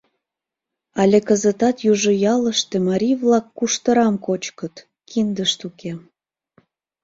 [1.01, 4.75] Але кызытат южо ялыште марий-влак куштырам кочкыт,
[5.09, 5.91] киндышт уке...